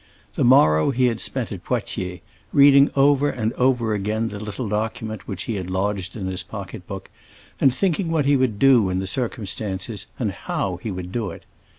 [0.33, 5.27] The morrow he had spent at Poitiers, reading over and over again the little document
[5.27, 7.11] which he had lodged in his pocket book,
[7.59, 11.45] and thinking what he would do in the circumstances and how he would do it.